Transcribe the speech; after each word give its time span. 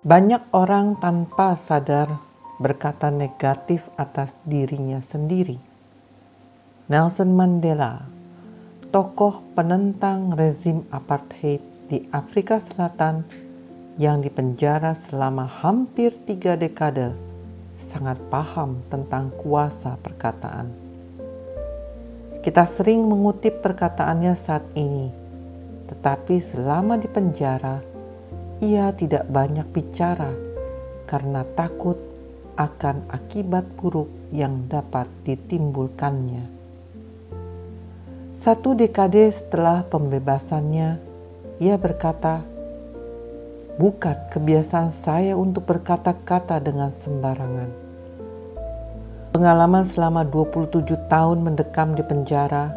Banyak 0.00 0.56
orang 0.56 0.96
tanpa 0.96 1.52
sadar 1.60 2.08
berkata 2.56 3.12
negatif 3.12 3.84
atas 4.00 4.32
dirinya 4.48 4.96
sendiri. 4.96 5.60
Nelson 6.88 7.36
Mandela, 7.36 8.08
tokoh 8.88 9.44
penentang 9.52 10.32
rezim 10.32 10.88
apartheid 10.88 11.60
di 11.92 12.08
Afrika 12.16 12.56
Selatan 12.56 13.28
yang 14.00 14.24
dipenjara 14.24 14.96
selama 14.96 15.44
hampir 15.44 16.16
tiga 16.24 16.56
dekade, 16.56 17.12
sangat 17.76 18.16
paham 18.32 18.80
tentang 18.88 19.28
kuasa 19.36 20.00
perkataan. 20.00 20.72
Kita 22.40 22.64
sering 22.64 23.04
mengutip 23.04 23.60
perkataannya 23.60 24.32
saat 24.32 24.64
ini, 24.80 25.12
tetapi 25.92 26.40
selama 26.40 26.96
di 26.96 27.04
penjara, 27.04 27.89
ia 28.60 28.92
tidak 28.92 29.24
banyak 29.32 29.64
bicara 29.72 30.28
karena 31.08 31.48
takut 31.56 31.96
akan 32.60 33.08
akibat 33.08 33.64
buruk 33.80 34.12
yang 34.36 34.68
dapat 34.68 35.08
ditimbulkannya. 35.24 36.44
Satu 38.36 38.76
dekade 38.76 39.32
setelah 39.32 39.80
pembebasannya, 39.88 41.00
ia 41.56 41.76
berkata, 41.80 42.44
"Bukan 43.80 44.28
kebiasaan 44.28 44.92
saya 44.92 45.40
untuk 45.40 45.64
berkata-kata 45.64 46.60
dengan 46.60 46.92
sembarangan." 46.92 47.72
Pengalaman 49.32 49.88
selama 49.88 50.20
27 50.28 51.00
tahun 51.08 51.40
mendekam 51.48 51.96
di 51.96 52.04
penjara 52.04 52.76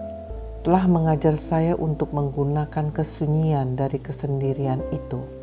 telah 0.63 0.87
mengajar 0.87 1.35
saya 1.35 1.75
untuk 1.75 2.15
menggunakan 2.15 2.87
kesunyian 2.95 3.75
dari 3.75 3.99
kesendirian 3.99 4.79
itu 4.95 5.42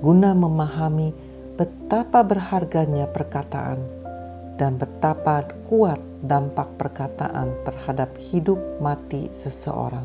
guna 0.00 0.36
memahami 0.36 1.12
betapa 1.56 2.20
berharganya 2.20 3.08
perkataan 3.08 3.80
dan 4.60 4.76
betapa 4.76 5.44
kuat 5.68 6.00
dampak 6.20 6.68
perkataan 6.76 7.52
terhadap 7.64 8.12
hidup 8.16 8.60
mati 8.80 9.28
seseorang. 9.32 10.04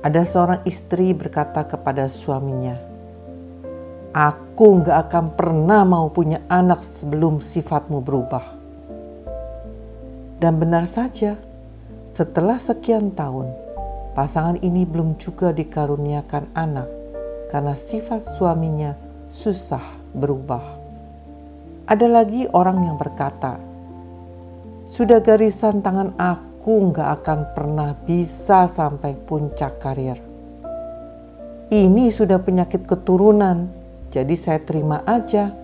Ada 0.00 0.22
seorang 0.24 0.60
istri 0.64 1.12
berkata 1.12 1.66
kepada 1.66 2.06
suaminya, 2.06 2.78
Aku 4.10 4.82
gak 4.82 5.10
akan 5.10 5.26
pernah 5.38 5.86
mau 5.86 6.10
punya 6.10 6.42
anak 6.50 6.82
sebelum 6.82 7.38
sifatmu 7.38 8.02
berubah. 8.02 8.42
Dan 10.40 10.58
benar 10.58 10.88
saja, 10.88 11.38
setelah 12.10 12.58
sekian 12.58 13.14
tahun, 13.14 13.54
pasangan 14.18 14.58
ini 14.66 14.82
belum 14.82 15.14
juga 15.20 15.54
dikaruniakan 15.54 16.58
anak 16.58 16.99
karena 17.50 17.74
sifat 17.74 18.22
suaminya 18.22 18.94
susah 19.34 19.82
berubah. 20.14 20.62
Ada 21.90 22.06
lagi 22.06 22.46
orang 22.54 22.86
yang 22.86 22.94
berkata, 22.94 23.58
"Sudah 24.86 25.18
garisan 25.18 25.82
tangan 25.82 26.14
aku 26.14 26.94
nggak 26.94 27.08
akan 27.20 27.40
pernah 27.50 27.90
bisa 28.06 28.70
sampai 28.70 29.18
puncak 29.18 29.82
karir. 29.82 30.30
Ini 31.70 32.10
sudah 32.10 32.42
penyakit 32.42 32.86
keturunan, 32.86 33.70
jadi 34.10 34.34
saya 34.34 34.58
terima 34.58 35.06
aja. 35.06 35.54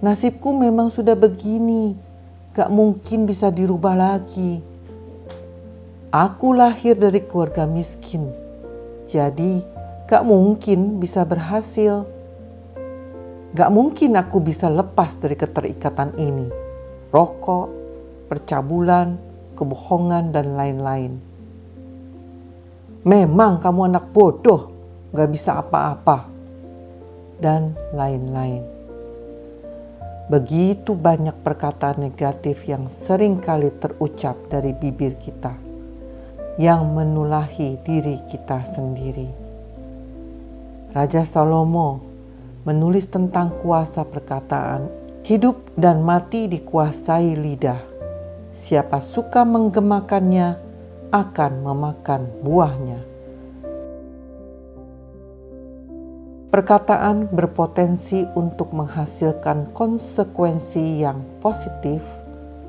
Nasibku 0.00 0.56
memang 0.56 0.88
sudah 0.88 1.12
begini, 1.12 1.92
gak 2.56 2.72
mungkin 2.72 3.28
bisa 3.28 3.52
dirubah 3.52 3.92
lagi. 3.92 4.64
Aku 6.08 6.56
lahir 6.56 6.96
dari 6.96 7.20
keluarga 7.20 7.68
miskin, 7.68 8.32
jadi 9.04 9.60
Gak 10.10 10.26
mungkin 10.26 10.98
bisa 10.98 11.22
berhasil. 11.22 12.04
Gak 13.52 13.70
mungkin 13.70 14.16
aku 14.16 14.40
bisa 14.40 14.72
lepas 14.72 15.16
dari 15.20 15.36
keterikatan 15.36 16.16
ini. 16.16 16.48
Rokok, 17.12 17.68
percabulan, 18.32 19.20
kebohongan, 19.52 20.32
dan 20.32 20.56
lain-lain. 20.56 21.12
Memang 23.04 23.60
kamu 23.60 23.92
anak 23.92 24.08
bodoh, 24.14 24.72
gak 25.12 25.28
bisa 25.28 25.60
apa-apa. 25.60 26.30
Dan 27.42 27.74
lain-lain. 27.92 28.62
Begitu 30.30 30.96
banyak 30.96 31.44
perkataan 31.44 32.00
negatif 32.00 32.64
yang 32.64 32.88
sering 32.88 33.36
kali 33.42 33.68
terucap 33.68 34.38
dari 34.48 34.72
bibir 34.72 35.18
kita, 35.20 35.52
yang 36.56 36.94
menulahi 36.94 37.76
diri 37.84 38.22
kita 38.30 38.64
sendiri. 38.64 39.41
Raja 40.92 41.24
Salomo 41.24 42.04
menulis 42.68 43.08
tentang 43.08 43.48
kuasa 43.64 44.04
perkataan. 44.04 44.92
Hidup 45.24 45.72
dan 45.72 46.04
mati 46.04 46.52
dikuasai 46.52 47.32
lidah. 47.32 47.80
Siapa 48.52 49.00
suka 49.00 49.48
menggemakannya 49.48 50.60
akan 51.08 51.52
memakan 51.64 52.22
buahnya. 52.44 53.00
Perkataan 56.52 57.32
berpotensi 57.32 58.28
untuk 58.36 58.76
menghasilkan 58.76 59.72
konsekuensi 59.72 61.00
yang 61.00 61.24
positif 61.40 62.04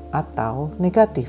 atau 0.08 0.72
negatif. 0.80 1.28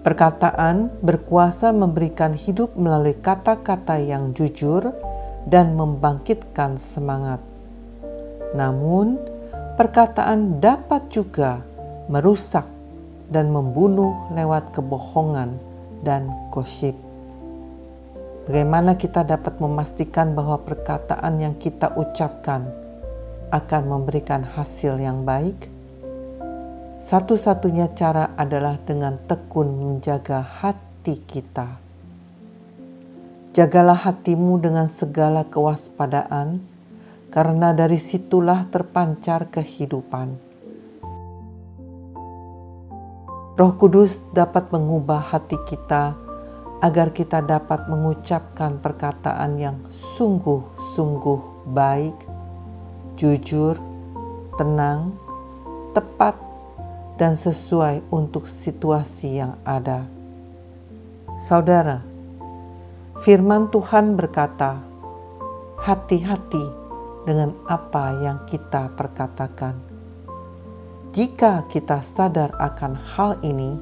Perkataan 0.00 0.88
berkuasa 1.04 1.76
memberikan 1.76 2.32
hidup 2.32 2.72
melalui 2.80 3.12
kata-kata 3.20 4.00
yang 4.00 4.32
jujur, 4.32 4.92
dan 5.44 5.76
membangkitkan 5.76 6.80
semangat. 6.80 7.40
Namun, 8.56 9.20
perkataan 9.76 10.62
dapat 10.62 11.10
juga 11.12 11.60
merusak 12.08 12.64
dan 13.28 13.52
membunuh 13.52 14.28
lewat 14.32 14.72
kebohongan 14.72 15.56
dan 16.04 16.28
gosip. 16.52 16.96
Bagaimana 18.44 19.00
kita 19.00 19.24
dapat 19.24 19.56
memastikan 19.56 20.36
bahwa 20.36 20.60
perkataan 20.60 21.40
yang 21.40 21.56
kita 21.56 21.96
ucapkan 21.96 22.68
akan 23.48 23.82
memberikan 23.88 24.44
hasil 24.44 25.00
yang 25.00 25.24
baik? 25.24 25.56
Satu-satunya 27.00 27.92
cara 27.96 28.36
adalah 28.36 28.76
dengan 28.84 29.16
tekun 29.24 29.76
menjaga 29.76 30.44
hati 30.44 31.20
kita 31.24 31.83
Jagalah 33.54 33.94
hatimu 33.94 34.58
dengan 34.58 34.90
segala 34.90 35.46
kewaspadaan, 35.46 36.58
karena 37.30 37.70
dari 37.70 38.02
situlah 38.02 38.66
terpancar 38.66 39.46
kehidupan. 39.46 40.34
Roh 43.54 43.72
Kudus 43.78 44.26
dapat 44.34 44.74
mengubah 44.74 45.22
hati 45.30 45.54
kita 45.70 46.18
agar 46.82 47.14
kita 47.14 47.46
dapat 47.46 47.86
mengucapkan 47.86 48.82
perkataan 48.82 49.54
yang 49.62 49.78
sungguh-sungguh 49.86 51.70
baik, 51.70 52.18
jujur, 53.14 53.78
tenang, 54.58 55.14
tepat, 55.94 56.34
dan 57.22 57.38
sesuai 57.38 58.02
untuk 58.10 58.50
situasi 58.50 59.38
yang 59.38 59.54
ada. 59.62 60.02
Saudara, 61.38 62.13
Firman 63.14 63.70
Tuhan 63.70 64.18
berkata, 64.18 64.82
"Hati-hati 65.78 66.66
dengan 67.22 67.54
apa 67.70 68.10
yang 68.18 68.42
kita 68.50 68.90
perkatakan." 68.98 69.78
Jika 71.14 71.62
kita 71.70 72.02
sadar 72.02 72.58
akan 72.58 72.98
hal 73.14 73.38
ini, 73.46 73.78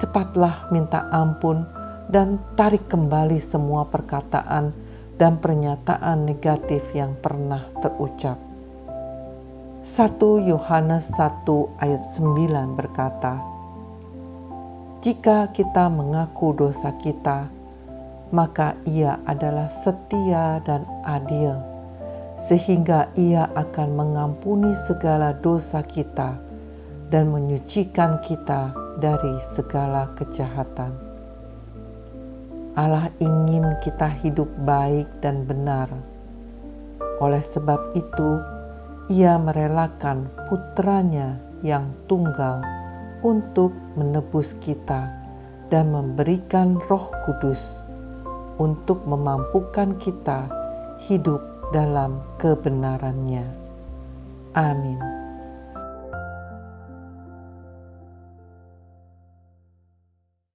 cepatlah 0.00 0.72
minta 0.72 1.04
ampun 1.12 1.68
dan 2.08 2.40
tarik 2.56 2.88
kembali 2.88 3.36
semua 3.36 3.84
perkataan 3.92 4.72
dan 5.20 5.36
pernyataan 5.36 6.24
negatif 6.24 6.96
yang 6.96 7.12
pernah 7.20 7.60
terucap. 7.84 8.40
1 9.84 10.40
Yohanes 10.48 11.12
1 11.12 11.44
ayat 11.76 12.00
9 12.08 12.72
berkata, 12.72 13.36
Jika 15.04 15.52
kita 15.52 15.92
mengaku 15.92 16.56
dosa 16.56 16.96
kita, 16.96 17.52
maka 18.34 18.74
ia 18.82 19.22
adalah 19.30 19.70
setia 19.70 20.58
dan 20.66 20.82
adil, 21.06 21.54
sehingga 22.34 23.06
ia 23.14 23.46
akan 23.54 23.94
mengampuni 23.94 24.74
segala 24.74 25.38
dosa 25.38 25.86
kita 25.86 26.34
dan 27.14 27.30
menyucikan 27.30 28.18
kita 28.26 28.74
dari 28.98 29.38
segala 29.38 30.10
kejahatan. 30.18 30.90
Allah 32.74 33.06
ingin 33.22 33.78
kita 33.78 34.10
hidup 34.10 34.50
baik 34.66 35.06
dan 35.22 35.46
benar. 35.46 35.86
Oleh 37.22 37.38
sebab 37.38 37.94
itu, 37.94 38.42
Ia 39.14 39.38
merelakan 39.38 40.26
putranya 40.50 41.38
yang 41.62 41.86
tunggal 42.10 42.66
untuk 43.22 43.70
menebus 43.94 44.58
kita 44.58 45.06
dan 45.70 45.92
memberikan 45.94 46.80
Roh 46.88 47.12
Kudus 47.22 47.84
untuk 48.60 49.02
memampukan 49.08 49.98
kita 49.98 50.46
hidup 51.08 51.42
dalam 51.74 52.22
kebenarannya. 52.38 53.46
Amin. 54.54 55.23